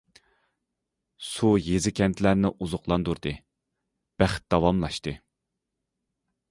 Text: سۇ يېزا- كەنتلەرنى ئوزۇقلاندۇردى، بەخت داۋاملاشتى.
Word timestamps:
سۇ 1.31 1.49
يېزا- 1.65 1.93
كەنتلەرنى 1.99 2.51
ئوزۇقلاندۇردى، 2.55 3.35
بەخت 4.23 4.49
داۋاملاشتى. 4.55 5.17